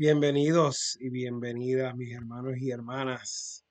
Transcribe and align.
Bienvenidos 0.00 0.96
y 1.00 1.10
bienvenidas 1.10 1.96
mis 1.96 2.14
hermanos 2.14 2.56
y 2.60 2.70
hermanas. 2.70 3.64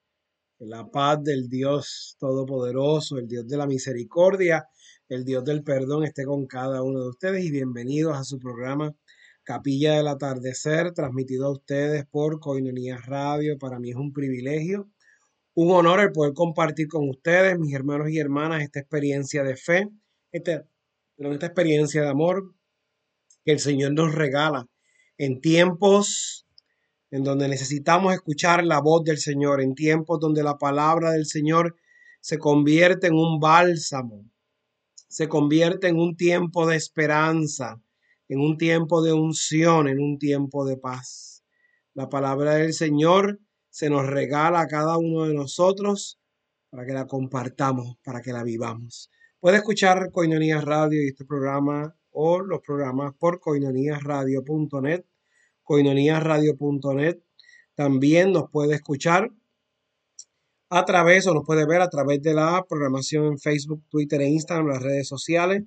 La 0.60 0.86
paz 0.86 1.24
del 1.24 1.48
Dios 1.48 2.18
Todopoderoso, 2.20 3.18
el 3.18 3.30
Dios 3.30 3.48
de 3.48 3.56
la 3.56 3.66
misericordia, 3.66 4.68
el 5.08 5.24
Dios 5.24 5.46
del 5.46 5.64
perdón 5.64 6.04
esté 6.04 6.26
con 6.26 6.46
cada 6.46 6.84
uno 6.84 7.00
de 7.00 7.08
ustedes 7.12 7.46
y 7.46 7.52
bienvenidos 7.52 8.18
a 8.18 8.26
su 8.26 8.40
programa 8.40 8.94
Capilla 9.44 9.94
del 9.96 10.10
Atardecer, 10.10 10.92
transmitido 10.92 11.46
a 11.46 11.52
ustedes 11.54 12.06
por 12.08 12.42
Coinonía 12.42 12.98
Radio. 12.98 13.58
Para 13.58 13.80
mí 13.80 13.92
es 13.92 13.96
un 13.96 14.12
privilegio, 14.12 14.90
un 15.54 15.72
honor 15.72 16.02
el 16.02 16.12
poder 16.12 16.34
compartir 16.34 16.90
con 16.90 17.08
ustedes, 17.08 17.58
mis 17.58 17.74
hermanos 17.74 18.10
y 18.10 18.20
hermanas, 18.20 18.64
esta 18.64 18.82
experiencia 18.82 19.44
de 19.44 19.56
fe, 19.56 19.88
esta, 20.34 20.68
esta 21.20 21.46
experiencia 21.46 22.02
de 22.02 22.10
amor 22.10 22.54
que 23.46 23.54
el 23.54 23.60
Señor 23.60 23.94
nos 23.94 24.14
regala 24.14 24.68
en 25.18 25.42
tiempos 25.42 26.48
en 27.12 27.24
donde 27.24 27.48
necesitamos 27.48 28.14
escuchar 28.14 28.66
la 28.66 28.82
voz 28.82 29.04
del 29.04 29.18
Señor, 29.18 29.62
en 29.62 29.76
tiempos 29.76 30.20
donde 30.20 30.44
la 30.44 30.58
palabra 30.58 31.12
del 31.12 31.26
Señor 31.26 31.76
se 32.20 32.38
convierte 32.38 33.08
en 33.08 33.14
un 33.14 33.40
bálsamo, 33.40 34.26
se 35.08 35.30
convierte 35.30 35.88
en 35.88 35.98
un 35.98 36.16
tiempo 36.18 36.68
de 36.68 36.76
esperanza, 36.76 37.82
en 38.28 38.40
un 38.40 38.58
tiempo 38.58 39.02
de 39.02 39.14
unción, 39.14 39.88
en 39.88 40.00
un 40.00 40.20
tiempo 40.20 40.66
de 40.66 40.78
paz. 40.78 41.44
La 41.94 42.10
palabra 42.10 42.56
del 42.56 42.74
Señor 42.74 43.40
se 43.70 43.90
nos 43.90 44.06
regala 44.06 44.62
a 44.62 44.68
cada 44.68 44.98
uno 44.98 45.26
de 45.26 45.34
nosotros 45.34 46.20
para 46.70 46.86
que 46.86 46.94
la 46.94 47.08
compartamos, 47.08 47.98
para 48.04 48.22
que 48.22 48.34
la 48.34 48.44
vivamos. 48.44 49.10
Puede 49.40 49.58
escuchar 49.58 50.12
Coinonía 50.12 50.60
Radio 50.60 51.02
y 51.02 51.08
este 51.08 51.24
programa 51.26 51.97
o 52.12 52.40
los 52.40 52.62
programas 52.62 53.14
por 53.18 53.40
coinoniasradio.net, 53.40 55.06
coinoniasradio.net. 55.64 57.20
También 57.76 58.32
nos 58.32 58.50
puede 58.50 58.76
escuchar 58.76 59.32
a 60.70 60.86
través 60.86 61.28
o 61.28 61.34
nos 61.34 61.46
puede 61.46 61.66
ver 61.66 61.82
a 61.82 61.90
través 61.90 62.22
de 62.22 62.34
la 62.34 62.66
programación 62.68 63.26
en 63.26 63.40
Facebook, 63.40 63.84
Twitter 63.90 64.22
e 64.22 64.28
Instagram, 64.28 64.68
las 64.68 64.84
redes 64.84 65.08
sociales. 65.08 65.64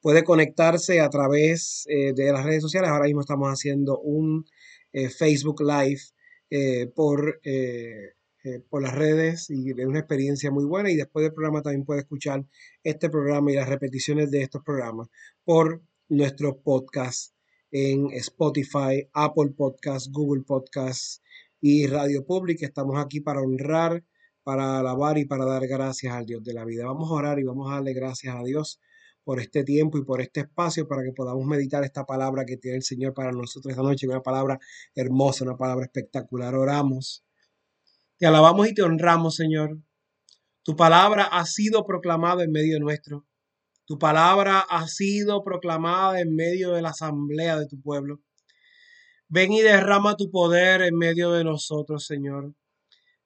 Puede 0.00 0.24
conectarse 0.24 1.00
a 1.00 1.08
través 1.08 1.84
eh, 1.88 2.12
de 2.14 2.32
las 2.32 2.44
redes 2.44 2.62
sociales. 2.62 2.90
Ahora 2.90 3.06
mismo 3.06 3.20
estamos 3.20 3.48
haciendo 3.48 3.98
un 4.00 4.44
eh, 4.92 5.08
Facebook 5.08 5.62
Live 5.62 6.00
eh, 6.50 6.86
por 6.94 7.40
eh, 8.46 8.60
por 8.68 8.82
las 8.82 8.94
redes 8.94 9.48
y 9.48 9.70
es 9.70 9.86
una 9.86 10.00
experiencia 10.00 10.50
muy 10.50 10.66
buena. 10.66 10.90
Y 10.90 10.96
después 10.96 11.24
del 11.24 11.32
programa 11.32 11.62
también 11.62 11.86
puede 11.86 12.00
escuchar 12.00 12.44
este 12.82 13.08
programa 13.08 13.50
y 13.50 13.54
las 13.54 13.70
repeticiones 13.70 14.30
de 14.30 14.42
estos 14.42 14.62
programas 14.62 15.08
por 15.44 15.82
nuestro 16.08 16.60
podcast 16.60 17.34
en 17.70 18.10
Spotify, 18.12 19.08
Apple 19.12 19.50
Podcasts, 19.56 20.10
Google 20.10 20.42
Podcasts 20.42 21.22
y 21.60 21.86
Radio 21.86 22.24
Public. 22.24 22.62
Estamos 22.62 22.96
aquí 22.98 23.20
para 23.20 23.40
honrar, 23.40 24.04
para 24.42 24.78
alabar 24.78 25.18
y 25.18 25.26
para 25.26 25.44
dar 25.44 25.66
gracias 25.66 26.14
al 26.14 26.24
Dios 26.24 26.42
de 26.42 26.54
la 26.54 26.64
vida. 26.64 26.86
Vamos 26.86 27.10
a 27.10 27.14
orar 27.14 27.38
y 27.38 27.44
vamos 27.44 27.70
a 27.70 27.74
darle 27.74 27.92
gracias 27.92 28.34
a 28.34 28.42
Dios 28.42 28.80
por 29.24 29.40
este 29.40 29.64
tiempo 29.64 29.98
y 29.98 30.04
por 30.04 30.20
este 30.20 30.40
espacio 30.40 30.86
para 30.86 31.02
que 31.02 31.12
podamos 31.12 31.44
meditar 31.46 31.82
esta 31.84 32.04
palabra 32.04 32.44
que 32.44 32.56
tiene 32.56 32.78
el 32.78 32.82
Señor 32.82 33.14
para 33.14 33.32
nosotros 33.32 33.70
esta 33.70 33.82
noche, 33.82 34.06
una 34.06 34.22
palabra 34.22 34.58
hermosa, 34.94 35.44
una 35.44 35.56
palabra 35.56 35.84
espectacular. 35.84 36.54
Oramos. 36.54 37.24
Te 38.18 38.26
alabamos 38.26 38.68
y 38.68 38.74
te 38.74 38.82
honramos, 38.82 39.36
Señor. 39.36 39.78
Tu 40.62 40.76
palabra 40.76 41.24
ha 41.24 41.44
sido 41.44 41.84
proclamada 41.84 42.44
en 42.44 42.52
medio 42.52 42.78
nuestro. 42.80 43.26
Tu 43.86 43.98
palabra 43.98 44.60
ha 44.60 44.88
sido 44.88 45.44
proclamada 45.44 46.18
en 46.18 46.34
medio 46.34 46.72
de 46.72 46.80
la 46.80 46.90
asamblea 46.90 47.58
de 47.58 47.66
tu 47.66 47.78
pueblo. 47.82 48.22
Ven 49.28 49.52
y 49.52 49.60
derrama 49.60 50.16
tu 50.16 50.30
poder 50.30 50.80
en 50.80 50.96
medio 50.96 51.32
de 51.32 51.44
nosotros, 51.44 52.06
Señor. 52.06 52.54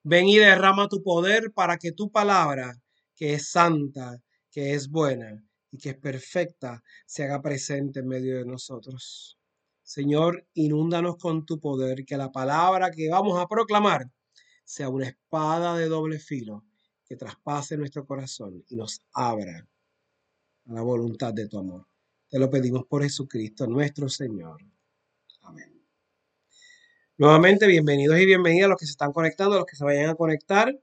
Ven 0.03 0.27
y 0.27 0.37
derrama 0.37 0.89
tu 0.89 1.01
poder 1.01 1.53
para 1.53 1.77
que 1.77 1.93
tu 1.93 2.11
palabra, 2.11 2.73
que 3.15 3.35
es 3.35 3.49
santa, 3.51 4.21
que 4.51 4.73
es 4.73 4.89
buena 4.89 5.41
y 5.71 5.77
que 5.77 5.91
es 5.91 5.97
perfecta, 5.97 6.83
se 7.05 7.23
haga 7.23 7.41
presente 7.41 8.01
en 8.01 8.07
medio 8.07 8.37
de 8.37 8.45
nosotros. 8.45 9.37
Señor, 9.81 10.45
inúndanos 10.55 11.15
con 11.15 11.45
tu 11.45 11.61
poder, 11.61 12.03
que 12.05 12.17
la 12.17 12.33
palabra 12.33 12.91
que 12.91 13.09
vamos 13.09 13.39
a 13.39 13.47
proclamar 13.47 14.11
sea 14.65 14.89
una 14.89 15.07
espada 15.07 15.77
de 15.77 15.87
doble 15.87 16.19
filo 16.19 16.65
que 17.05 17.15
traspase 17.15 17.77
nuestro 17.77 18.05
corazón 18.05 18.65
y 18.67 18.75
nos 18.75 19.01
abra 19.13 19.68
a 20.65 20.73
la 20.73 20.81
voluntad 20.81 21.33
de 21.33 21.47
tu 21.47 21.57
amor. 21.57 21.87
Te 22.29 22.39
lo 22.39 22.49
pedimos 22.49 22.85
por 22.85 23.03
Jesucristo, 23.03 23.67
nuestro 23.67 24.07
Señor. 24.09 24.61
Amén. 25.41 25.83
Nuevamente, 27.17 27.67
bienvenidos 27.67 28.19
y 28.19 28.25
bienvenidas 28.25 28.65
a 28.65 28.69
los 28.69 28.77
que 28.77 28.85
se 28.85 28.91
están 28.91 29.11
conectando, 29.11 29.55
a 29.55 29.59
los 29.59 29.65
que 29.65 29.75
se 29.75 29.83
vayan 29.83 30.09
a 30.09 30.15
conectar. 30.15 30.79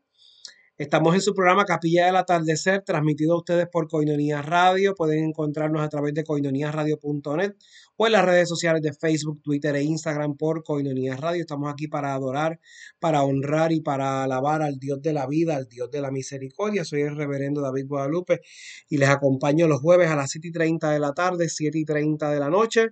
Estamos 0.78 1.14
en 1.14 1.22
su 1.22 1.32
programa 1.32 1.64
Capilla 1.64 2.04
del 2.04 2.16
Atardecer, 2.16 2.82
transmitido 2.82 3.32
a 3.32 3.38
ustedes 3.38 3.66
por 3.66 3.88
Coinonía 3.88 4.42
Radio. 4.42 4.94
Pueden 4.94 5.24
encontrarnos 5.24 5.80
a 5.80 5.88
través 5.88 6.12
de 6.12 6.22
coinoniasradio.net 6.22 7.54
o 7.96 8.06
en 8.06 8.12
las 8.12 8.22
redes 8.26 8.46
sociales 8.46 8.82
de 8.82 8.92
Facebook, 8.92 9.40
Twitter 9.40 9.74
e 9.74 9.84
Instagram 9.84 10.36
por 10.36 10.62
Coinonía 10.64 11.16
Radio. 11.16 11.40
Estamos 11.40 11.72
aquí 11.72 11.88
para 11.88 12.12
adorar, 12.12 12.60
para 13.00 13.22
honrar 13.22 13.72
y 13.72 13.80
para 13.80 14.22
alabar 14.24 14.60
al 14.60 14.78
Dios 14.78 15.00
de 15.00 15.14
la 15.14 15.26
vida, 15.26 15.56
al 15.56 15.66
Dios 15.66 15.90
de 15.90 16.02
la 16.02 16.10
misericordia. 16.10 16.84
Soy 16.84 17.00
el 17.00 17.16
reverendo 17.16 17.62
David 17.62 17.86
Guadalupe 17.88 18.42
y 18.90 18.98
les 18.98 19.08
acompaño 19.08 19.68
los 19.68 19.80
jueves 19.80 20.10
a 20.10 20.16
las 20.16 20.30
7 20.30 20.48
y 20.48 20.52
30 20.52 20.90
de 20.90 20.98
la 20.98 21.14
tarde, 21.14 21.48
7 21.48 21.78
y 21.78 21.86
30 21.86 22.30
de 22.30 22.38
la 22.38 22.50
noche. 22.50 22.88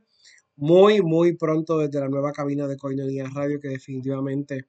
Muy, 0.56 1.02
muy 1.02 1.36
pronto 1.36 1.80
desde 1.80 2.00
la 2.00 2.08
nueva 2.08 2.32
cabina 2.32 2.66
de 2.66 2.78
Coinonía 2.78 3.26
Radio 3.34 3.60
que 3.60 3.68
definitivamente 3.68 4.68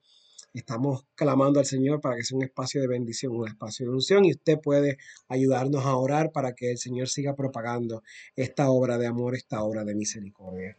Estamos 0.55 1.05
clamando 1.15 1.59
al 1.59 1.65
Señor 1.65 1.99
para 1.99 2.15
que 2.15 2.23
sea 2.23 2.37
un 2.37 2.43
espacio 2.45 2.79
de 2.79 2.87
bendición, 2.87 3.35
un 3.35 3.45
espacio 3.45 3.87
de 3.87 3.91
unción 3.91 4.23
y 4.23 4.31
usted 4.31 4.57
puede 4.61 4.97
ayudarnos 5.27 5.85
a 5.85 5.97
orar 5.97 6.31
para 6.31 6.53
que 6.53 6.71
el 6.71 6.77
Señor 6.77 7.09
siga 7.09 7.35
propagando 7.35 8.03
esta 8.37 8.69
obra 8.69 8.97
de 8.97 9.05
amor, 9.05 9.35
esta 9.35 9.61
obra 9.63 9.83
de 9.83 9.95
misericordia. 9.95 10.77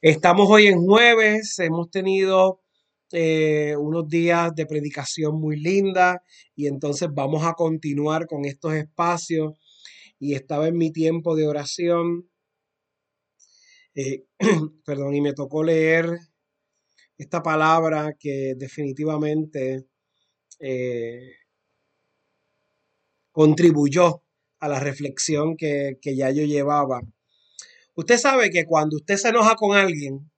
Estamos 0.00 0.48
hoy 0.48 0.68
en 0.68 0.86
jueves, 0.86 1.58
hemos 1.58 1.90
tenido 1.90 2.60
eh, 3.10 3.74
unos 3.76 4.08
días 4.08 4.54
de 4.54 4.66
predicación 4.66 5.40
muy 5.40 5.58
linda 5.58 6.22
y 6.54 6.68
entonces 6.68 7.08
vamos 7.12 7.44
a 7.44 7.54
continuar 7.54 8.28
con 8.28 8.44
estos 8.44 8.74
espacios 8.74 9.58
y 10.20 10.34
estaba 10.34 10.68
en 10.68 10.78
mi 10.78 10.92
tiempo 10.92 11.34
de 11.34 11.48
oración, 11.48 12.30
eh, 13.96 14.26
perdón, 14.86 15.16
y 15.16 15.20
me 15.20 15.32
tocó 15.32 15.64
leer 15.64 16.20
esta 17.18 17.42
palabra 17.42 18.14
que 18.18 18.54
definitivamente 18.56 19.86
eh, 20.60 21.32
contribuyó 23.30 24.22
a 24.60 24.68
la 24.68 24.80
reflexión 24.80 25.56
que, 25.56 25.98
que 26.00 26.16
ya 26.16 26.30
yo 26.30 26.44
llevaba. 26.44 27.02
Usted 27.94 28.18
sabe 28.18 28.50
que 28.50 28.64
cuando 28.64 28.96
usted 28.96 29.16
se 29.16 29.28
enoja 29.28 29.54
con 29.54 29.76
alguien, 29.76 30.30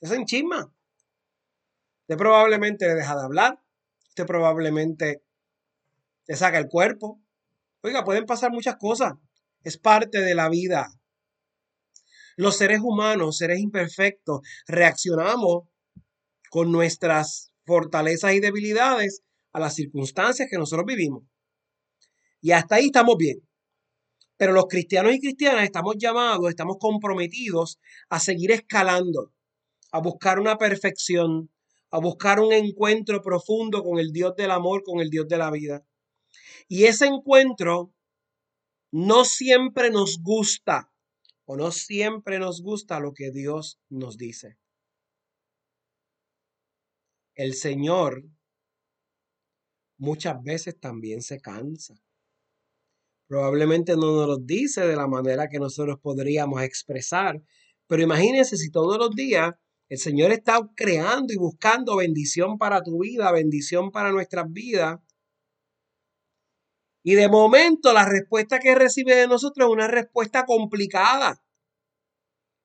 usted 0.00 0.14
se 0.14 0.20
enchisma. 0.20 0.72
Usted 2.02 2.16
probablemente 2.18 2.86
le 2.86 2.94
deja 2.94 3.14
de 3.14 3.22
hablar. 3.22 3.62
Usted 4.08 4.26
probablemente 4.26 5.22
le 6.26 6.36
saca 6.36 6.58
el 6.58 6.68
cuerpo. 6.68 7.20
Oiga, 7.82 8.04
pueden 8.04 8.26
pasar 8.26 8.50
muchas 8.50 8.76
cosas. 8.76 9.14
Es 9.62 9.78
parte 9.78 10.20
de 10.20 10.34
la 10.34 10.48
vida. 10.48 10.99
Los 12.40 12.56
seres 12.56 12.80
humanos, 12.82 13.36
seres 13.36 13.60
imperfectos, 13.60 14.40
reaccionamos 14.66 15.64
con 16.48 16.72
nuestras 16.72 17.52
fortalezas 17.66 18.32
y 18.32 18.40
debilidades 18.40 19.22
a 19.52 19.60
las 19.60 19.74
circunstancias 19.74 20.48
que 20.50 20.56
nosotros 20.56 20.86
vivimos. 20.86 21.24
Y 22.40 22.52
hasta 22.52 22.76
ahí 22.76 22.86
estamos 22.86 23.18
bien. 23.18 23.46
Pero 24.38 24.54
los 24.54 24.68
cristianos 24.68 25.14
y 25.14 25.20
cristianas 25.20 25.64
estamos 25.64 25.96
llamados, 25.98 26.48
estamos 26.48 26.78
comprometidos 26.80 27.78
a 28.08 28.18
seguir 28.18 28.52
escalando, 28.52 29.34
a 29.92 30.00
buscar 30.00 30.40
una 30.40 30.56
perfección, 30.56 31.50
a 31.90 31.98
buscar 31.98 32.40
un 32.40 32.54
encuentro 32.54 33.20
profundo 33.20 33.84
con 33.84 33.98
el 33.98 34.12
Dios 34.12 34.34
del 34.34 34.52
amor, 34.52 34.82
con 34.82 35.00
el 35.00 35.10
Dios 35.10 35.28
de 35.28 35.36
la 35.36 35.50
vida. 35.50 35.84
Y 36.68 36.84
ese 36.84 37.04
encuentro 37.04 37.92
no 38.90 39.26
siempre 39.26 39.90
nos 39.90 40.22
gusta 40.22 40.89
o 41.52 41.56
no 41.56 41.72
siempre 41.72 42.38
nos 42.38 42.62
gusta 42.62 43.00
lo 43.00 43.12
que 43.12 43.32
Dios 43.32 43.80
nos 43.88 44.16
dice. 44.16 44.56
El 47.34 47.54
Señor 47.54 48.22
muchas 49.98 50.40
veces 50.44 50.78
también 50.78 51.22
se 51.22 51.40
cansa. 51.40 51.96
Probablemente 53.26 53.96
no 53.96 54.14
nos 54.14 54.28
lo 54.28 54.36
dice 54.36 54.86
de 54.86 54.94
la 54.94 55.08
manera 55.08 55.48
que 55.48 55.58
nosotros 55.58 55.98
podríamos 56.00 56.62
expresar, 56.62 57.42
pero 57.88 58.00
imagínense 58.00 58.56
si 58.56 58.70
todos 58.70 58.96
los 58.96 59.10
días 59.10 59.52
el 59.88 59.98
Señor 59.98 60.30
está 60.30 60.60
creando 60.76 61.32
y 61.32 61.36
buscando 61.36 61.96
bendición 61.96 62.58
para 62.58 62.80
tu 62.80 63.00
vida, 63.00 63.32
bendición 63.32 63.90
para 63.90 64.12
nuestras 64.12 64.46
vidas. 64.52 65.00
Y 67.02 67.14
de 67.14 67.28
momento 67.28 67.92
la 67.92 68.04
respuesta 68.04 68.58
que 68.58 68.74
recibe 68.74 69.14
de 69.14 69.26
nosotros 69.26 69.68
es 69.68 69.72
una 69.72 69.88
respuesta 69.88 70.44
complicada. 70.44 71.42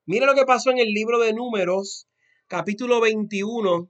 Mira 0.06 0.26
lo 0.26 0.36
que 0.36 0.46
pasó 0.46 0.72
en 0.72 0.80
el 0.80 0.90
libro 0.90 1.20
de 1.20 1.34
Números, 1.34 2.08
capítulo 2.48 3.00
21, 3.00 3.90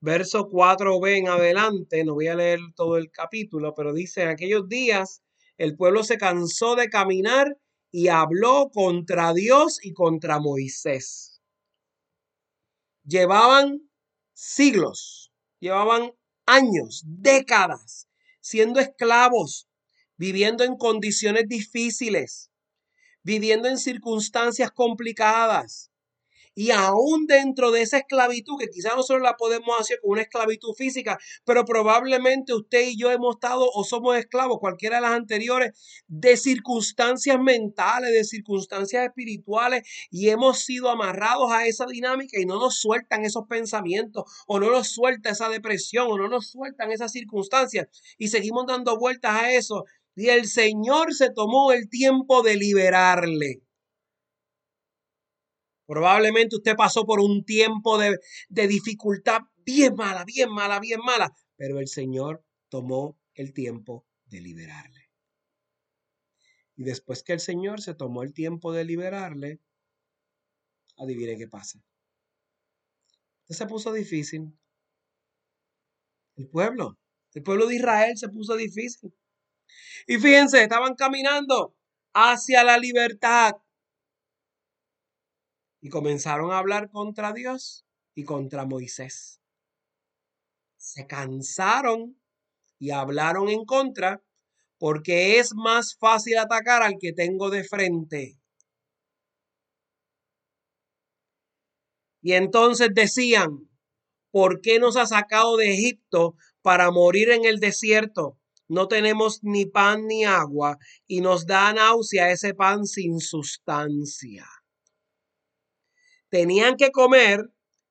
verso 0.00 0.48
4b 0.48 1.18
en 1.18 1.28
adelante. 1.28 2.04
No 2.04 2.14
voy 2.14 2.28
a 2.28 2.34
leer 2.34 2.60
todo 2.74 2.96
el 2.96 3.10
capítulo, 3.10 3.74
pero 3.74 3.92
dice, 3.92 4.22
en 4.22 4.28
aquellos 4.28 4.68
días 4.68 5.22
el 5.58 5.76
pueblo 5.76 6.02
se 6.04 6.18
cansó 6.18 6.74
de 6.74 6.88
caminar 6.88 7.58
y 7.90 8.08
habló 8.08 8.70
contra 8.72 9.34
Dios 9.34 9.78
y 9.82 9.92
contra 9.92 10.40
Moisés. 10.40 11.40
Llevaban 13.04 13.90
siglos, 14.32 15.32
llevaban 15.60 16.12
años, 16.46 17.04
décadas, 17.06 18.08
siendo 18.40 18.80
esclavos, 18.80 19.68
viviendo 20.22 20.62
en 20.62 20.76
condiciones 20.76 21.48
difíciles, 21.48 22.52
viviendo 23.24 23.66
en 23.66 23.76
circunstancias 23.76 24.70
complicadas. 24.70 25.90
Y 26.54 26.70
aún 26.70 27.26
dentro 27.26 27.72
de 27.72 27.82
esa 27.82 27.98
esclavitud, 27.98 28.56
que 28.60 28.68
quizás 28.68 28.94
nosotros 28.94 29.22
la 29.22 29.36
podemos 29.36 29.80
hacer 29.80 29.98
con 30.00 30.12
una 30.12 30.22
esclavitud 30.22 30.74
física, 30.74 31.18
pero 31.44 31.64
probablemente 31.64 32.54
usted 32.54 32.88
y 32.88 32.96
yo 32.96 33.10
hemos 33.10 33.34
estado 33.36 33.68
o 33.74 33.82
somos 33.82 34.16
esclavos, 34.16 34.60
cualquiera 34.60 34.96
de 34.96 35.02
las 35.02 35.12
anteriores, 35.12 35.72
de 36.06 36.36
circunstancias 36.36 37.40
mentales, 37.40 38.12
de 38.12 38.22
circunstancias 38.22 39.04
espirituales, 39.04 39.88
y 40.10 40.28
hemos 40.28 40.60
sido 40.60 40.88
amarrados 40.90 41.50
a 41.50 41.66
esa 41.66 41.86
dinámica 41.86 42.38
y 42.38 42.44
no 42.44 42.60
nos 42.60 42.78
sueltan 42.78 43.24
esos 43.24 43.48
pensamientos, 43.48 44.24
o 44.46 44.60
no 44.60 44.70
nos 44.70 44.88
suelta 44.88 45.30
esa 45.30 45.48
depresión, 45.48 46.06
o 46.10 46.16
no 46.16 46.28
nos 46.28 46.50
sueltan 46.50 46.92
esas 46.92 47.10
circunstancias, 47.10 47.88
y 48.18 48.28
seguimos 48.28 48.66
dando 48.68 48.96
vueltas 48.98 49.34
a 49.34 49.52
eso. 49.52 49.84
Y 50.14 50.28
el 50.28 50.46
Señor 50.46 51.14
se 51.14 51.30
tomó 51.30 51.72
el 51.72 51.88
tiempo 51.88 52.42
de 52.42 52.56
liberarle. 52.56 53.62
Probablemente 55.86 56.56
usted 56.56 56.74
pasó 56.76 57.04
por 57.04 57.20
un 57.20 57.44
tiempo 57.44 57.98
de, 57.98 58.18
de 58.48 58.66
dificultad 58.68 59.40
bien 59.64 59.94
mala, 59.94 60.24
bien 60.24 60.50
mala, 60.50 60.80
bien 60.80 61.00
mala, 61.04 61.30
pero 61.56 61.78
el 61.80 61.88
Señor 61.88 62.44
tomó 62.68 63.18
el 63.34 63.52
tiempo 63.52 64.06
de 64.26 64.40
liberarle. 64.40 65.10
Y 66.76 66.84
después 66.84 67.22
que 67.22 67.32
el 67.34 67.40
Señor 67.40 67.80
se 67.80 67.94
tomó 67.94 68.22
el 68.22 68.32
tiempo 68.32 68.72
de 68.72 68.84
liberarle, 68.84 69.60
adivine 70.96 71.36
qué 71.36 71.48
pasa. 71.48 71.82
se 73.48 73.66
puso 73.66 73.92
difícil. 73.92 74.58
El 76.36 76.48
pueblo, 76.48 76.98
el 77.34 77.42
pueblo 77.42 77.66
de 77.66 77.76
Israel 77.76 78.16
se 78.16 78.28
puso 78.28 78.56
difícil. 78.56 79.12
Y 80.06 80.18
fíjense, 80.18 80.62
estaban 80.62 80.94
caminando 80.94 81.74
hacia 82.14 82.64
la 82.64 82.78
libertad 82.78 83.52
y 85.80 85.88
comenzaron 85.88 86.52
a 86.52 86.58
hablar 86.58 86.90
contra 86.90 87.32
Dios 87.32 87.84
y 88.14 88.24
contra 88.24 88.64
Moisés. 88.64 89.40
Se 90.76 91.06
cansaron 91.06 92.20
y 92.78 92.90
hablaron 92.90 93.48
en 93.48 93.64
contra 93.64 94.22
porque 94.78 95.38
es 95.38 95.54
más 95.54 95.96
fácil 95.96 96.38
atacar 96.38 96.82
al 96.82 96.98
que 97.00 97.12
tengo 97.12 97.50
de 97.50 97.64
frente. 97.64 98.38
Y 102.20 102.32
entonces 102.34 102.90
decían, 102.92 103.68
¿por 104.30 104.60
qué 104.60 104.78
nos 104.78 104.96
ha 104.96 105.06
sacado 105.06 105.56
de 105.56 105.72
Egipto 105.72 106.36
para 106.62 106.90
morir 106.90 107.30
en 107.30 107.44
el 107.44 107.58
desierto? 107.58 108.38
No 108.72 108.88
tenemos 108.88 109.40
ni 109.42 109.64
pan 109.66 110.06
ni 110.06 110.24
agua 110.24 110.78
y 111.06 111.20
nos 111.20 111.46
da 111.46 111.72
náusea 111.72 112.30
ese 112.30 112.54
pan 112.54 112.86
sin 112.86 113.20
sustancia 113.20 114.46
tenían 116.32 116.76
que 116.78 116.90
comer, 116.90 117.50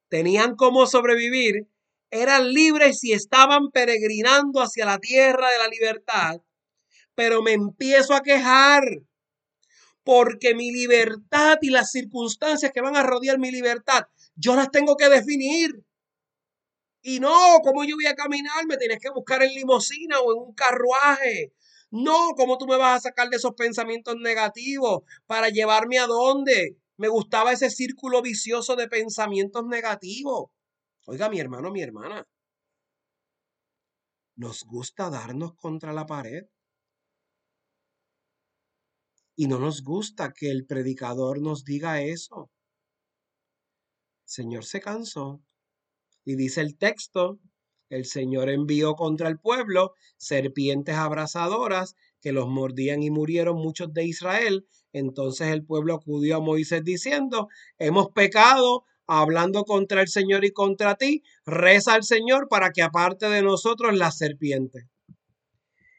tenían 0.10 0.56
cómo 0.56 0.88
sobrevivir, 0.88 1.68
eran 2.10 2.52
libres 2.52 3.04
y 3.04 3.14
estaban 3.14 3.70
peregrinando 3.70 4.62
hacia 4.62 4.84
la 4.88 4.98
tierra 4.98 5.48
de 5.52 5.60
la 5.60 5.68
libertad, 5.68 6.42
pero 7.14 7.44
me 7.44 7.54
empiezo 7.54 8.16
a 8.16 8.24
quejar 8.24 8.84
porque 10.04 10.56
mi 10.56 10.72
libertad 10.72 11.60
y 11.62 11.70
las 11.70 11.92
circunstancias 11.92 12.72
que 12.74 12.82
van 12.82 12.96
a 12.96 13.04
rodear 13.04 13.38
mi 13.38 13.52
libertad, 13.52 14.06
yo 14.34 14.56
las 14.56 14.72
tengo 14.72 14.98
que 14.98 15.08
definir. 15.08 15.84
Y 17.02 17.20
no, 17.20 17.60
¿cómo 17.64 17.84
yo 17.84 17.96
voy 17.96 18.06
a 18.06 18.16
caminar? 18.16 18.66
Me 18.68 18.78
tienes 18.78 19.00
que 19.00 19.10
buscar 19.10 19.42
en 19.44 19.54
limosina 19.54 20.20
o 20.20 20.34
en 20.34 20.50
un 20.50 20.54
carruaje. 20.54 21.54
No, 21.90 22.34
¿cómo 22.38 22.58
tú 22.58 22.68
me 22.68 22.78
vas 22.78 22.98
a 22.98 23.10
sacar 23.10 23.30
de 23.30 23.38
esos 23.38 23.54
pensamientos 23.56 24.16
negativos 24.18 25.04
para 25.26 25.50
llevarme 25.50 26.00
a 26.00 26.08
dónde? 26.08 26.78
Me 26.98 27.10
gustaba 27.10 27.52
ese 27.52 27.70
círculo 27.70 28.22
vicioso 28.22 28.76
de 28.76 28.88
pensamientos 28.88 29.66
negativos. 29.66 30.52
Oiga, 31.06 31.30
mi 31.30 31.40
hermano, 31.40 31.72
mi 31.72 31.82
hermana. 31.82 32.28
Nos 34.36 34.64
gusta 34.64 35.10
darnos 35.10 35.56
contra 35.56 35.94
la 35.94 36.06
pared. 36.06 36.46
Y 39.36 39.48
no 39.48 39.60
nos 39.60 39.84
gusta 39.84 40.32
que 40.34 40.52
el 40.52 40.66
predicador 40.66 41.42
nos 41.42 41.66
diga 41.66 42.02
eso. 42.02 42.52
Señor 44.24 44.64
se 44.66 44.80
cansó. 44.80 45.42
Y 46.26 46.36
dice 46.36 46.62
el 46.62 46.78
texto, 46.78 47.40
el 47.90 48.06
Señor 48.06 48.50
envió 48.50 48.96
contra 48.96 49.28
el 49.28 49.38
pueblo 49.38 49.94
serpientes 50.18 50.96
abrasadoras 50.96 51.96
que 52.22 52.32
los 52.32 52.48
mordían 52.48 53.04
y 53.04 53.10
murieron 53.10 53.58
muchos 53.58 53.94
de 53.94 54.06
Israel. 54.06 54.66
Entonces 54.94 55.50
el 55.50 55.66
pueblo 55.66 55.96
acudió 55.96 56.38
a 56.38 56.42
Moisés 56.42 56.84
diciendo, 56.84 57.50
hemos 57.78 58.10
pecado 58.10 58.86
hablando 59.08 59.66
contra 59.66 60.02
el 60.02 60.08
Señor 60.08 60.46
y 60.46 60.52
contra 60.52 60.96
ti, 60.96 61.24
reza 61.46 61.96
al 61.96 62.04
Señor 62.04 62.48
para 62.48 62.72
que 62.72 62.82
aparte 62.82 63.28
de 63.28 63.42
nosotros 63.42 63.94
la 63.98 64.12
serpiente. 64.12 64.88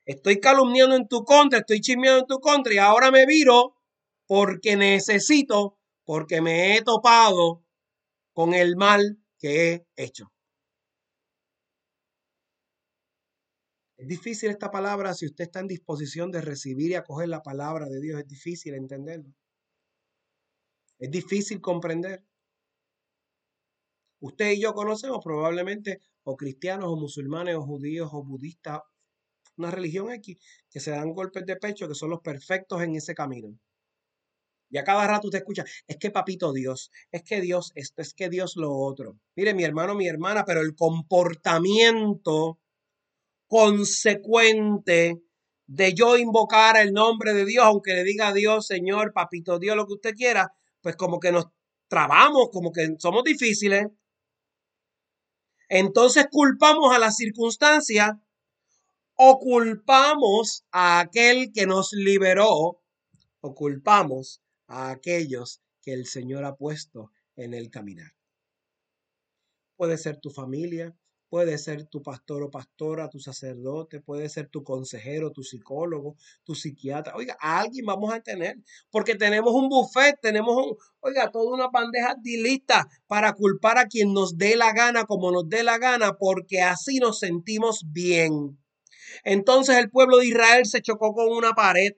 Estoy 0.06 0.40
calumniando 0.40 0.96
en 0.96 1.06
tu 1.08 1.24
contra, 1.24 1.58
estoy 1.58 1.80
chismeando 1.80 2.20
en 2.20 2.26
tu 2.26 2.40
contra 2.40 2.72
y 2.72 2.78
ahora 2.78 3.10
me 3.10 3.26
viro 3.26 3.76
porque 4.26 4.76
necesito, 4.76 5.78
porque 6.04 6.40
me 6.40 6.76
he 6.76 6.82
topado 6.82 7.62
con 8.32 8.54
el 8.54 8.76
mal 8.76 9.21
que 9.42 9.72
he 9.72 9.86
hecho. 9.96 10.32
Es 13.96 14.06
difícil 14.06 14.50
esta 14.50 14.70
palabra 14.70 15.14
si 15.14 15.26
usted 15.26 15.44
está 15.44 15.60
en 15.60 15.68
disposición 15.68 16.30
de 16.30 16.40
recibir 16.40 16.92
y 16.92 16.94
acoger 16.94 17.28
la 17.28 17.42
palabra 17.42 17.86
de 17.86 18.00
Dios. 18.00 18.20
Es 18.20 18.28
difícil 18.28 18.74
entenderlo. 18.74 19.34
Es 20.98 21.10
difícil 21.10 21.60
comprender. 21.60 22.24
Usted 24.20 24.52
y 24.52 24.60
yo 24.60 24.74
conocemos 24.74 25.18
probablemente 25.22 26.00
o 26.22 26.36
cristianos 26.36 26.88
o 26.90 26.96
musulmanes 26.96 27.56
o 27.56 27.62
judíos 27.62 28.10
o 28.12 28.22
budistas, 28.22 28.80
una 29.56 29.72
religión 29.72 30.12
X, 30.12 30.38
que 30.70 30.78
se 30.78 30.92
dan 30.92 31.12
golpes 31.12 31.44
de 31.44 31.56
pecho, 31.56 31.88
que 31.88 31.96
son 31.96 32.10
los 32.10 32.20
perfectos 32.20 32.80
en 32.82 32.94
ese 32.94 33.14
camino. 33.14 33.58
Y 34.72 34.78
a 34.78 34.84
cada 34.84 35.06
rato 35.06 35.28
usted 35.28 35.40
escucha, 35.40 35.66
es 35.86 35.98
que 35.98 36.10
papito 36.10 36.50
Dios, 36.50 36.90
es 37.10 37.22
que 37.22 37.42
Dios 37.42 37.72
esto, 37.74 38.00
es 38.00 38.14
que 38.14 38.30
Dios 38.30 38.56
lo 38.56 38.72
otro. 38.74 39.18
Mire, 39.36 39.52
mi 39.52 39.64
hermano, 39.64 39.94
mi 39.94 40.08
hermana, 40.08 40.46
pero 40.46 40.62
el 40.62 40.74
comportamiento 40.74 42.58
consecuente 43.46 45.20
de 45.66 45.92
yo 45.92 46.16
invocar 46.16 46.78
el 46.78 46.94
nombre 46.94 47.34
de 47.34 47.44
Dios, 47.44 47.66
aunque 47.66 47.92
le 47.92 48.02
diga 48.02 48.28
a 48.28 48.32
Dios, 48.32 48.66
Señor, 48.66 49.12
papito 49.12 49.58
Dios, 49.58 49.76
lo 49.76 49.86
que 49.86 49.92
usted 49.92 50.14
quiera, 50.14 50.54
pues 50.80 50.96
como 50.96 51.20
que 51.20 51.32
nos 51.32 51.48
trabamos, 51.86 52.48
como 52.50 52.72
que 52.72 52.96
somos 52.98 53.24
difíciles. 53.24 53.88
Entonces 55.68 56.28
culpamos 56.30 56.94
a 56.94 56.98
la 56.98 57.10
circunstancia 57.10 58.18
o 59.16 59.38
culpamos 59.38 60.64
a 60.72 61.00
aquel 61.00 61.52
que 61.52 61.66
nos 61.66 61.92
liberó 61.92 62.80
o 63.42 63.54
culpamos 63.54 64.40
a 64.66 64.90
aquellos 64.90 65.62
que 65.80 65.92
el 65.92 66.06
Señor 66.06 66.44
ha 66.44 66.56
puesto 66.56 67.10
en 67.36 67.54
el 67.54 67.70
caminar. 67.70 68.12
Puede 69.76 69.98
ser 69.98 70.18
tu 70.18 70.30
familia, 70.30 70.96
Puede 71.32 71.56
ser 71.56 71.86
tu 71.86 72.02
pastor 72.02 72.42
o 72.42 72.50
pastora, 72.50 73.08
tu 73.08 73.18
sacerdote, 73.18 74.00
puede 74.00 74.28
ser 74.28 74.50
tu 74.50 74.62
consejero, 74.62 75.32
tu 75.32 75.42
psicólogo, 75.42 76.14
tu 76.44 76.54
psiquiatra. 76.54 77.14
Oiga, 77.16 77.38
alguien 77.40 77.86
vamos 77.86 78.12
a 78.12 78.20
tener, 78.20 78.58
porque 78.90 79.14
tenemos 79.14 79.54
un 79.54 79.70
buffet, 79.70 80.20
tenemos, 80.20 80.54
un, 80.54 80.76
oiga, 81.00 81.30
toda 81.30 81.54
una 81.54 81.68
bandeja 81.68 82.16
lista 82.22 82.86
para 83.06 83.32
culpar 83.32 83.78
a 83.78 83.86
quien 83.86 84.12
nos 84.12 84.36
dé 84.36 84.56
la 84.56 84.74
gana, 84.74 85.04
como 85.04 85.32
nos 85.32 85.48
dé 85.48 85.62
la 85.62 85.78
gana, 85.78 86.18
porque 86.18 86.60
así 86.60 86.98
nos 86.98 87.20
sentimos 87.20 87.86
bien. 87.86 88.58
Entonces 89.24 89.78
el 89.78 89.88
pueblo 89.88 90.18
de 90.18 90.26
Israel 90.26 90.66
se 90.66 90.82
chocó 90.82 91.14
con 91.14 91.30
una 91.30 91.54
pared. 91.54 91.92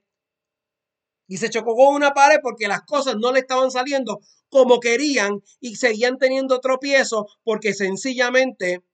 Y 1.26 1.38
se 1.38 1.50
chocó 1.50 1.74
con 1.74 1.94
una 1.94 2.12
pared 2.12 2.38
porque 2.42 2.68
las 2.68 2.82
cosas 2.82 3.16
no 3.16 3.32
le 3.32 3.40
estaban 3.40 3.70
saliendo 3.70 4.20
como 4.48 4.78
querían 4.80 5.42
y 5.60 5.76
seguían 5.76 6.18
teniendo 6.18 6.60
tropiezo 6.60 7.26
porque 7.42 7.72
sencillamente 7.72 8.84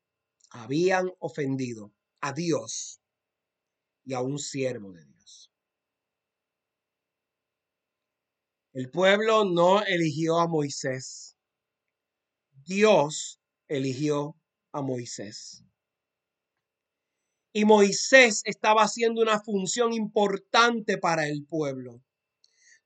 habían 0.51 1.11
ofendido 1.19 1.93
a 2.21 2.33
Dios 2.33 3.01
y 4.05 4.15
a 4.15 4.21
un 4.21 4.39
siervo 4.39 4.93
de 4.93 5.05
Dios. 5.05 5.51
El 8.73 8.91
pueblo 8.91 9.45
no 9.45 9.83
eligió 9.83 10.39
a 10.39 10.47
Moisés. 10.47 11.37
Dios 12.65 13.41
eligió 13.67 14.37
a 14.73 14.81
Moisés. 14.81 15.65
Y 17.53 17.65
Moisés 17.65 18.43
estaba 18.45 18.83
haciendo 18.83 19.23
una 19.23 19.41
función 19.41 19.93
importante 19.93 20.99
para 20.99 21.27
el 21.27 21.45
pueblo. 21.45 22.01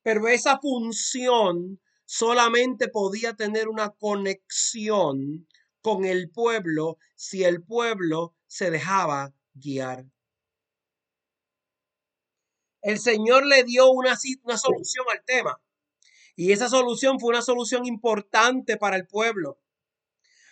Pero 0.05 0.29
esa 0.29 0.59
función 0.59 1.81
solamente 2.05 2.89
podía 2.89 3.35
tener 3.35 3.69
una 3.69 3.89
conexión 3.89 5.49
con 5.81 6.05
el 6.05 6.31
pueblo 6.31 6.99
si 7.17 7.43
el 7.43 7.65
pueblo 7.65 8.35
se 8.47 8.71
dejaba 8.71 9.35
guiar. 9.55 10.05
El 12.83 12.99
Señor 12.99 13.47
le 13.47 13.65
dio 13.65 13.91
una, 13.91 14.15
una 14.43 14.59
solución 14.59 15.07
al 15.11 15.25
tema. 15.25 15.59
Y 16.37 16.53
esa 16.53 16.69
solución 16.69 17.19
fue 17.19 17.31
una 17.31 17.41
solución 17.41 17.87
importante 17.87 18.77
para 18.77 18.97
el 18.97 19.07
pueblo. 19.07 19.59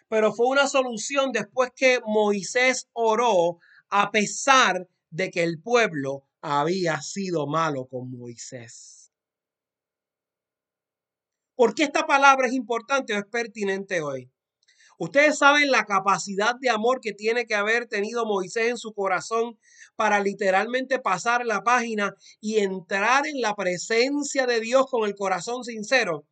Pero 0.09 0.33
fue 0.33 0.47
una 0.47 0.67
solución 0.67 1.31
después 1.31 1.73
que 1.77 2.01
Moisés 2.07 2.89
oró 2.95 3.59
a 3.91 4.11
pesar 4.11 4.89
de 5.11 5.31
que 5.31 5.43
el 5.43 5.61
pueblo 5.61 6.27
había 6.41 7.03
sido 7.03 7.47
malo 7.47 7.87
con 7.87 8.11
Moisés. 8.11 9.02
¿Por 11.55 11.75
qué 11.75 11.85
esta 11.85 12.07
palabra 12.07 12.47
es 12.47 12.55
importante 12.55 13.15
o 13.15 13.19
es 13.19 13.27
pertinente 13.27 14.01
hoy? 14.01 14.31
Ustedes 14.99 15.39
saben 15.39 15.71
la 15.71 15.85
capacidad 15.85 16.55
de 16.61 16.71
amor 16.71 17.01
que 17.01 17.13
tiene 17.13 17.47
que 17.47 17.55
haber 17.55 17.87
tenido 17.87 18.25
Moisés 18.25 18.69
en 18.69 18.79
su 18.79 18.93
corazón 18.93 19.59
para 19.97 20.21
literalmente 20.21 21.01
pasar 21.01 21.45
la 21.45 21.63
página 21.63 22.15
y 22.41 22.59
entrar 22.59 23.27
en 23.27 23.41
la 23.41 23.55
presencia 23.55 24.47
de 24.47 24.61
Dios 24.61 24.87
con 24.89 25.09
el 25.09 25.15
corazón 25.15 25.65
sincero 25.65 26.27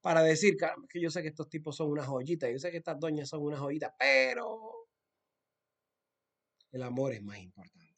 para 0.00 0.22
decir, 0.22 0.56
que 0.88 1.00
yo 1.00 1.10
sé 1.10 1.20
que 1.22 1.28
estos 1.28 1.48
tipos 1.48 1.76
son 1.76 1.90
unas 1.90 2.06
joyitas, 2.06 2.48
yo 2.50 2.58
sé 2.58 2.70
que 2.70 2.76
estas 2.76 2.98
doñas 2.98 3.28
son 3.28 3.42
unas 3.42 3.58
joyitas, 3.58 3.92
pero 3.98 4.88
el 6.70 6.82
amor 6.84 7.12
es 7.12 7.22
más 7.22 7.38
importante. 7.38 7.96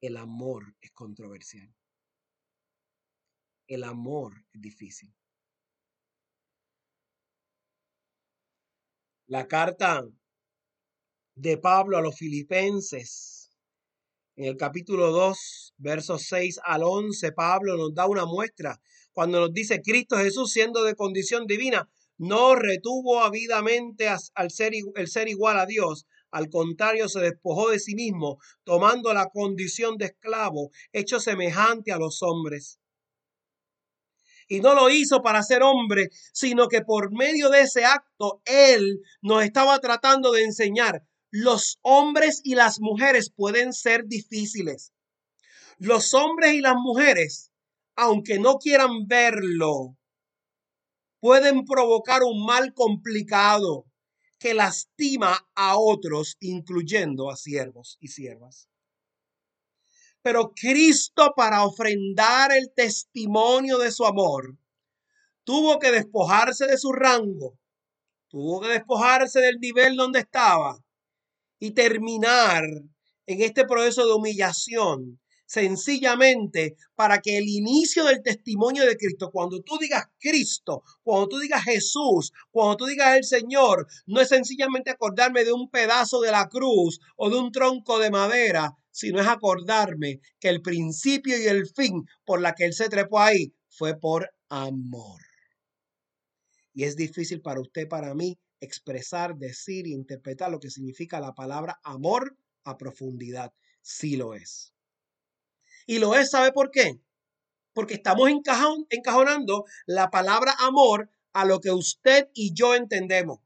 El 0.00 0.18
amor 0.18 0.76
es 0.80 0.92
controversial. 0.92 1.74
El 3.68 3.82
amor 3.82 4.44
es 4.52 4.60
difícil. 4.60 5.12
La 9.26 9.48
carta 9.48 10.06
de 11.34 11.58
Pablo 11.58 11.98
a 11.98 12.00
los 12.00 12.16
filipenses, 12.16 13.50
en 14.36 14.44
el 14.44 14.56
capítulo 14.56 15.10
2, 15.10 15.74
versos 15.78 16.22
6 16.28 16.60
al 16.64 16.84
11, 16.84 17.32
Pablo 17.32 17.76
nos 17.76 17.92
da 17.92 18.06
una 18.06 18.24
muestra 18.24 18.80
cuando 19.12 19.40
nos 19.40 19.52
dice 19.52 19.82
Cristo 19.82 20.16
Jesús 20.16 20.52
siendo 20.52 20.84
de 20.84 20.94
condición 20.94 21.46
divina, 21.46 21.90
no 22.18 22.54
retuvo 22.54 23.20
avidamente 23.20 24.08
al 24.08 24.50
ser, 24.52 24.74
el 24.94 25.08
ser 25.08 25.28
igual 25.28 25.58
a 25.58 25.66
Dios, 25.66 26.06
al 26.30 26.50
contrario, 26.50 27.08
se 27.08 27.20
despojó 27.20 27.70
de 27.70 27.80
sí 27.80 27.96
mismo, 27.96 28.38
tomando 28.62 29.12
la 29.12 29.28
condición 29.30 29.96
de 29.96 30.06
esclavo, 30.06 30.70
hecho 30.92 31.18
semejante 31.18 31.90
a 31.90 31.98
los 31.98 32.22
hombres 32.22 32.78
y 34.48 34.60
no 34.60 34.74
lo 34.74 34.90
hizo 34.90 35.22
para 35.22 35.42
ser 35.42 35.62
hombre, 35.62 36.10
sino 36.32 36.68
que 36.68 36.82
por 36.82 37.12
medio 37.12 37.50
de 37.50 37.62
ese 37.62 37.84
acto 37.84 38.42
Él 38.44 39.00
nos 39.22 39.44
estaba 39.44 39.78
tratando 39.80 40.32
de 40.32 40.44
enseñar. 40.44 41.02
Los 41.30 41.78
hombres 41.82 42.40
y 42.44 42.54
las 42.54 42.80
mujeres 42.80 43.30
pueden 43.34 43.72
ser 43.72 44.06
difíciles. 44.06 44.92
Los 45.78 46.14
hombres 46.14 46.54
y 46.54 46.60
las 46.60 46.76
mujeres, 46.76 47.50
aunque 47.96 48.38
no 48.38 48.58
quieran 48.58 49.06
verlo, 49.06 49.96
pueden 51.20 51.64
provocar 51.64 52.22
un 52.22 52.44
mal 52.46 52.72
complicado 52.72 53.84
que 54.38 54.54
lastima 54.54 55.46
a 55.54 55.76
otros, 55.78 56.36
incluyendo 56.40 57.30
a 57.30 57.36
siervos 57.36 57.96
y 58.00 58.08
siervas. 58.08 58.68
Pero 60.26 60.52
Cristo 60.60 61.34
para 61.36 61.64
ofrendar 61.64 62.50
el 62.50 62.72
testimonio 62.74 63.78
de 63.78 63.92
su 63.92 64.04
amor, 64.04 64.58
tuvo 65.44 65.78
que 65.78 65.92
despojarse 65.92 66.66
de 66.66 66.78
su 66.78 66.90
rango, 66.90 67.56
tuvo 68.26 68.60
que 68.60 68.70
despojarse 68.70 69.38
del 69.38 69.60
nivel 69.60 69.94
donde 69.94 70.18
estaba 70.18 70.84
y 71.60 71.70
terminar 71.70 72.64
en 73.26 73.40
este 73.40 73.66
proceso 73.66 74.04
de 74.04 74.14
humillación 74.14 75.20
sencillamente 75.46 76.74
para 76.96 77.20
que 77.20 77.38
el 77.38 77.48
inicio 77.48 78.04
del 78.06 78.20
testimonio 78.20 78.84
de 78.84 78.96
Cristo, 78.96 79.30
cuando 79.30 79.62
tú 79.62 79.78
digas 79.78 80.06
Cristo, 80.18 80.82
cuando 81.04 81.28
tú 81.28 81.38
digas 81.38 81.62
Jesús, 81.62 82.32
cuando 82.50 82.76
tú 82.78 82.86
digas 82.86 83.16
el 83.16 83.22
Señor, 83.22 83.86
no 84.06 84.20
es 84.20 84.28
sencillamente 84.28 84.90
acordarme 84.90 85.44
de 85.44 85.52
un 85.52 85.70
pedazo 85.70 86.20
de 86.20 86.32
la 86.32 86.48
cruz 86.48 86.98
o 87.14 87.30
de 87.30 87.38
un 87.38 87.52
tronco 87.52 88.00
de 88.00 88.10
madera, 88.10 88.76
sino 88.96 89.20
es 89.20 89.26
acordarme 89.26 90.20
que 90.40 90.48
el 90.48 90.62
principio 90.62 91.38
y 91.38 91.44
el 91.44 91.66
fin 91.66 92.06
por 92.24 92.40
la 92.40 92.54
que 92.54 92.64
Él 92.64 92.72
se 92.72 92.88
trepó 92.88 93.20
ahí 93.20 93.52
fue 93.68 94.00
por 94.00 94.30
amor. 94.48 95.20
Y 96.72 96.84
es 96.84 96.96
difícil 96.96 97.42
para 97.42 97.60
usted, 97.60 97.88
para 97.88 98.14
mí, 98.14 98.38
expresar, 98.58 99.36
decir, 99.36 99.86
interpretar 99.86 100.50
lo 100.50 100.60
que 100.60 100.70
significa 100.70 101.20
la 101.20 101.34
palabra 101.34 101.78
amor 101.84 102.38
a 102.64 102.78
profundidad. 102.78 103.52
Sí 103.82 104.16
lo 104.16 104.32
es. 104.32 104.72
Y 105.86 105.98
lo 105.98 106.14
es, 106.14 106.30
¿sabe 106.30 106.52
por 106.52 106.70
qué? 106.70 106.98
Porque 107.74 107.94
estamos 107.94 108.30
encajonando 108.30 109.66
la 109.84 110.08
palabra 110.08 110.54
amor 110.60 111.10
a 111.34 111.44
lo 111.44 111.60
que 111.60 111.70
usted 111.70 112.30
y 112.32 112.54
yo 112.54 112.74
entendemos. 112.74 113.40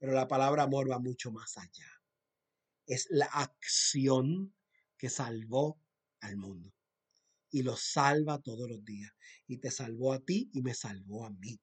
Pero 0.00 0.14
la 0.14 0.26
palabra 0.26 0.64
amor 0.64 0.90
va 0.90 0.98
mucho 0.98 1.30
más 1.30 1.56
allá. 1.56 1.99
Es 2.90 3.06
la 3.08 3.26
acción 3.26 4.52
que 4.98 5.10
salvó 5.10 5.80
al 6.20 6.36
mundo. 6.36 6.74
Y 7.48 7.62
lo 7.62 7.76
salva 7.76 8.40
todos 8.40 8.68
los 8.68 8.84
días. 8.84 9.12
Y 9.46 9.58
te 9.58 9.70
salvó 9.70 10.12
a 10.12 10.18
ti 10.18 10.50
y 10.52 10.60
me 10.60 10.74
salvó 10.74 11.24
a 11.24 11.30
mí. 11.30 11.60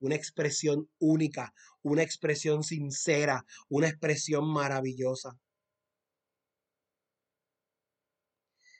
Una 0.00 0.16
expresión 0.16 0.90
única, 0.98 1.54
una 1.82 2.02
expresión 2.02 2.64
sincera, 2.64 3.46
una 3.68 3.86
expresión 3.86 4.52
maravillosa. 4.52 5.38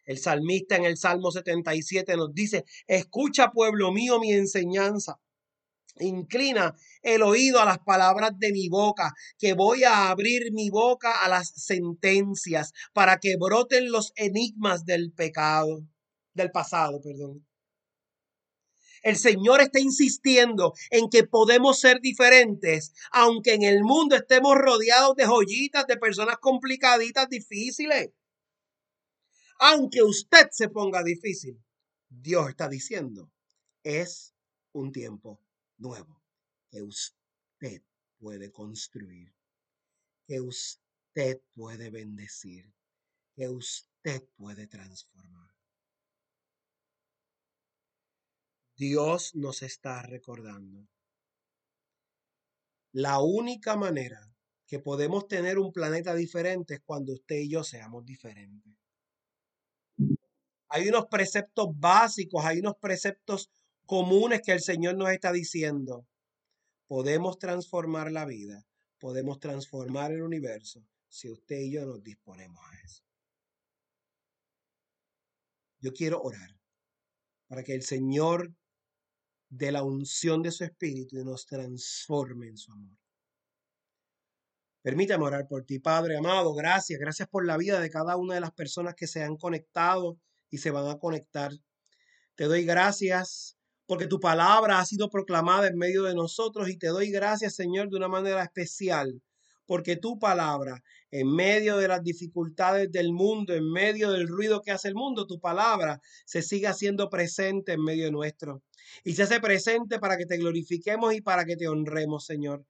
El 0.07 0.19
salmista 0.19 0.75
en 0.75 0.87
el 0.87 0.97
Salmo 0.97 1.31
77 1.31 2.17
nos 2.17 2.35
dice, 2.35 2.65
escucha 2.89 3.53
pueblo 3.53 3.93
mío 3.93 4.19
mi 4.19 4.33
enseñanza. 4.33 5.21
Inclina 5.99 6.75
el 7.03 7.23
oído 7.23 7.61
a 7.61 7.65
las 7.65 7.79
palabras 7.79 8.33
de 8.39 8.53
mi 8.53 8.69
boca, 8.69 9.13
que 9.39 9.55
voy 9.55 9.85
a 9.85 10.11
abrir 10.11 10.53
mi 10.53 10.71
boca 10.71 11.25
a 11.25 11.29
las 11.29 11.53
sentencias 11.57 12.73
para 12.93 13.19
que 13.19 13.37
broten 13.37 13.91
los 13.91 14.13
enigmas 14.17 14.85
del 14.85 15.13
pecado, 15.13 15.87
del 16.35 16.51
pasado, 16.51 17.01
perdón. 17.01 17.47
El 19.03 19.17
Señor 19.17 19.61
está 19.61 19.79
insistiendo 19.79 20.75
en 20.91 21.09
que 21.09 21.25
podemos 21.25 21.79
ser 21.79 22.01
diferentes, 22.01 22.93
aunque 23.13 23.55
en 23.55 23.63
el 23.63 23.83
mundo 23.83 24.17
estemos 24.17 24.55
rodeados 24.57 25.15
de 25.17 25.27
joyitas, 25.27 25.87
de 25.87 25.97
personas 25.97 26.37
complicaditas, 26.39 27.29
difíciles 27.29 28.11
aunque 29.59 30.03
usted 30.03 30.49
se 30.51 30.69
ponga 30.69 31.03
difícil, 31.03 31.63
Dios 32.09 32.49
está 32.51 32.69
diciendo, 32.69 33.31
es 33.83 34.35
un 34.73 34.93
tiempo 34.93 35.41
nuevo 35.79 36.23
que 36.71 36.83
usted 36.83 37.83
puede 38.19 38.51
construir, 38.51 39.35
que 40.27 40.41
usted 40.41 41.41
puede 41.55 41.91
bendecir, 41.91 42.73
que 43.35 43.49
usted 43.49 44.23
puede 44.37 44.67
transformar. 44.67 45.51
Dios 48.77 49.35
nos 49.35 49.63
está 49.63 50.03
recordando. 50.03 50.87
La 52.93 53.21
única 53.21 53.77
manera 53.77 54.21
que 54.67 54.79
podemos 54.81 55.29
tener 55.29 55.59
un 55.59 55.73
planeta 55.73 56.15
diferente 56.15 56.75
es 56.75 56.81
cuando 56.81 57.15
usted 57.15 57.37
y 57.37 57.51
yo 57.51 57.65
seamos 57.65 58.05
diferentes. 58.05 58.75
Hay 60.69 60.89
unos 60.89 61.07
preceptos 61.07 61.69
básicos, 61.79 62.45
hay 62.45 62.59
unos 62.59 62.77
preceptos 62.77 63.51
comunes 63.87 64.43
que 64.43 64.53
el 64.53 64.61
Señor 64.61 64.97
nos 64.97 65.11
está 65.11 65.33
diciendo. 65.33 66.07
Podemos 66.87 67.39
transformar 67.39 68.13
la 68.13 68.27
vida, 68.27 68.65
podemos 68.99 69.41
transformar 69.41 70.13
el 70.13 70.23
universo 70.23 70.85
si 71.09 71.31
usted 71.31 71.59
y 71.61 71.73
yo 71.73 71.87
nos 71.87 72.03
disponemos 72.03 72.63
a 72.65 72.81
eso. 72.85 73.03
Yo 75.81 75.93
quiero 75.93 76.21
orar 76.23 76.51
para 77.49 77.63
que 77.63 77.75
el 77.75 77.83
Señor 77.83 78.53
de 79.49 79.73
la 79.73 79.83
unción 79.83 80.43
de 80.43 80.51
su 80.51 80.65
espíritu 80.65 81.25
nos 81.25 81.47
transforme 81.47 82.49
en 82.49 82.57
su 82.57 82.73
amor. 82.73 82.97
Permítame 84.83 85.25
orar 85.25 85.49
por 85.49 85.65
ti, 85.65 85.79
Padre 85.79 86.17
amado. 86.17 86.55
Gracias, 86.55 87.01
gracias 87.01 87.29
por 87.29 87.45
la 87.45 87.57
vida 87.57 87.81
de 87.81 87.91
cada 87.91 88.17
una 88.17 88.35
de 88.35 88.41
las 88.41 88.53
personas 88.53 88.95
que 88.95 89.07
se 89.07 89.23
han 89.23 89.37
conectado 89.37 90.19
y 90.51 90.59
se 90.59 90.71
van 90.71 90.89
a 90.89 90.99
conectar. 90.99 91.53
Te 92.37 92.45
doy 92.45 92.65
gracias 92.65 93.57
porque 93.87 94.07
tu 94.07 94.21
palabra 94.21 94.79
ha 94.79 94.85
sido 94.85 95.09
proclamada 95.09 95.69
en 95.69 95.77
medio 95.77 96.03
de 96.05 96.15
nosotros 96.15 96.69
y 96.69 96.77
te 96.77 96.89
doy 96.89 97.11
gracias, 97.11 97.55
Señor, 97.55 97.89
de 97.89 97.97
una 97.97 98.09
manera 98.09 98.43
especial 98.43 99.23
porque 99.67 99.97
tu 99.97 100.19
palabra, 100.19 100.83
en 101.11 101.29
medio 101.35 101.77
de 101.77 101.89
las 101.89 102.03
dificultades 102.03 102.91
del 102.91 103.13
mundo, 103.13 103.53
en 103.55 103.71
medio 103.71 104.13
del 104.13 104.29
ruido 104.29 104.63
que 104.63 104.71
hace 104.71 104.89
el 104.89 104.95
mundo, 104.95 105.27
tu 105.27 105.41
palabra 105.41 106.01
se 106.25 106.43
sigue 106.43 106.69
haciendo 106.69 107.11
presente 107.11 107.73
en 107.73 107.83
medio 107.83 108.11
nuestro. 108.11 108.63
Y 109.05 109.15
se 109.15 109.25
hace 109.25 109.41
presente 109.41 109.99
para 109.99 110.17
que 110.17 110.27
te 110.27 110.39
glorifiquemos 110.39 111.15
y 111.15 111.21
para 111.21 111.45
que 111.45 111.57
te 111.57 111.69
honremos, 111.69 112.25
Señor. 112.25 112.65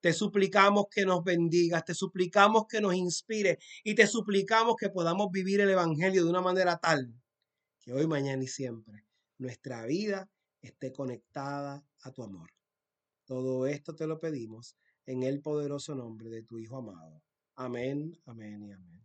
Te 0.00 0.12
suplicamos 0.12 0.86
que 0.90 1.06
nos 1.06 1.22
bendigas, 1.24 1.84
te 1.84 1.94
suplicamos 1.94 2.64
que 2.68 2.80
nos 2.80 2.94
inspire 2.94 3.58
y 3.84 3.94
te 3.94 4.06
suplicamos 4.06 4.74
que 4.76 4.90
podamos 4.90 5.30
vivir 5.30 5.60
el 5.60 5.70
Evangelio 5.70 6.24
de 6.24 6.30
una 6.30 6.40
manera 6.40 6.78
tal 6.78 7.14
que 7.80 7.92
hoy, 7.92 8.06
mañana 8.06 8.42
y 8.42 8.48
siempre 8.48 9.04
nuestra 9.38 9.86
vida 9.86 10.28
esté 10.62 10.92
conectada 10.92 11.84
a 12.02 12.12
tu 12.12 12.22
amor. 12.22 12.50
Todo 13.24 13.66
esto 13.66 13.94
te 13.94 14.06
lo 14.06 14.18
pedimos 14.18 14.76
en 15.06 15.22
el 15.22 15.40
poderoso 15.40 15.94
nombre 15.94 16.30
de 16.30 16.42
tu 16.42 16.58
Hijo 16.58 16.78
amado. 16.78 17.22
Amén, 17.56 18.16
amén 18.26 18.62
y 18.62 18.72
amén. 18.72 19.02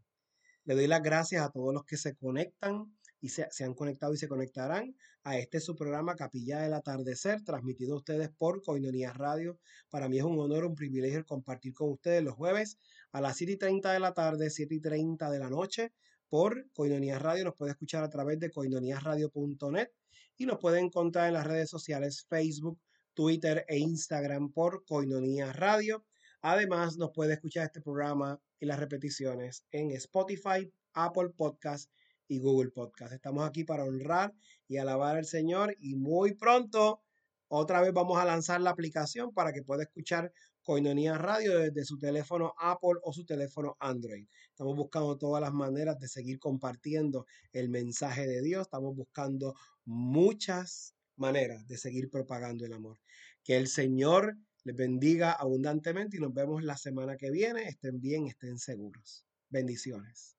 Le 0.63 0.75
doy 0.75 0.87
las 0.87 1.01
gracias 1.01 1.43
a 1.43 1.49
todos 1.49 1.73
los 1.73 1.85
que 1.85 1.97
se 1.97 2.15
conectan 2.15 2.97
y 3.19 3.29
se, 3.29 3.47
han 3.63 3.73
conectado 3.73 4.13
y 4.13 4.17
se 4.17 4.27
conectarán 4.27 4.95
a 5.23 5.37
este 5.37 5.59
su 5.59 5.75
programa 5.75 6.15
Capilla 6.15 6.59
del 6.59 6.73
Atardecer, 6.73 7.43
transmitido 7.43 7.95
a 7.95 7.97
ustedes 7.97 8.29
por 8.29 8.61
Coinonía 8.61 9.11
Radio. 9.11 9.59
Para 9.89 10.07
mí 10.07 10.17
es 10.17 10.23
un 10.23 10.39
honor, 10.39 10.65
un 10.65 10.75
privilegio 10.75 11.25
compartir 11.25 11.73
con 11.73 11.91
ustedes 11.91 12.23
los 12.23 12.35
jueves 12.35 12.77
a 13.11 13.21
las 13.21 13.37
7 13.37 13.53
y 13.53 13.57
30 13.57 13.93
de 13.93 13.99
la 13.99 14.13
tarde, 14.13 14.49
7 14.49 14.75
y 14.75 14.79
30 14.79 15.31
de 15.31 15.39
la 15.39 15.49
noche 15.49 15.93
por 16.29 16.69
Coinonía 16.73 17.17
Radio. 17.17 17.45
Nos 17.45 17.55
puede 17.55 17.71
escuchar 17.71 18.03
a 18.03 18.09
través 18.09 18.39
de 18.39 18.51
coinoniasradio.net 18.51 19.89
y 20.37 20.45
nos 20.45 20.59
puede 20.59 20.79
encontrar 20.79 21.27
en 21.27 21.33
las 21.33 21.47
redes 21.47 21.69
sociales 21.69 22.25
Facebook, 22.29 22.79
Twitter 23.13 23.65
e 23.67 23.77
Instagram 23.77 24.51
por 24.51 24.85
Coinonía 24.85 25.51
Radio. 25.51 26.05
Además, 26.41 26.97
nos 26.97 27.11
puede 27.11 27.33
escuchar 27.33 27.65
este 27.65 27.81
programa 27.81 28.39
y 28.59 28.67
las 28.67 28.79
repeticiones 28.79 29.63
en 29.71 29.91
Spotify, 29.91 30.71
Apple 30.93 31.29
Podcast 31.35 31.91
y 32.27 32.39
Google 32.39 32.71
Podcast. 32.71 33.13
Estamos 33.13 33.47
aquí 33.47 33.63
para 33.63 33.83
honrar 33.83 34.33
y 34.67 34.77
alabar 34.77 35.17
al 35.17 35.25
Señor 35.25 35.75
y 35.79 35.95
muy 35.95 36.35
pronto 36.35 37.01
otra 37.49 37.81
vez 37.81 37.93
vamos 37.93 38.17
a 38.17 38.25
lanzar 38.25 38.61
la 38.61 38.71
aplicación 38.71 39.33
para 39.33 39.53
que 39.53 39.63
pueda 39.63 39.83
escuchar 39.83 40.31
Coinonía 40.63 41.17
Radio 41.17 41.59
desde 41.59 41.85
su 41.85 41.97
teléfono 41.97 42.53
Apple 42.57 42.99
o 43.03 43.13
su 43.13 43.25
teléfono 43.25 43.77
Android. 43.79 44.27
Estamos 44.49 44.75
buscando 44.75 45.17
todas 45.17 45.41
las 45.41 45.53
maneras 45.53 45.97
de 45.97 46.09
seguir 46.09 46.39
compartiendo 46.39 47.25
el 47.53 47.69
mensaje 47.69 48.27
de 48.27 48.41
Dios. 48.41 48.63
Estamos 48.63 48.95
buscando 48.95 49.53
muchas 49.85 50.93
manera 51.17 51.63
de 51.67 51.77
seguir 51.77 52.09
propagando 52.09 52.65
el 52.65 52.73
amor. 52.73 52.99
Que 53.43 53.57
el 53.57 53.67
Señor 53.67 54.37
les 54.63 54.75
bendiga 54.75 55.31
abundantemente 55.31 56.17
y 56.17 56.19
nos 56.19 56.33
vemos 56.33 56.63
la 56.63 56.77
semana 56.77 57.17
que 57.17 57.31
viene. 57.31 57.63
Estén 57.63 57.99
bien, 57.99 58.27
estén 58.27 58.57
seguros. 58.57 59.25
Bendiciones. 59.49 60.36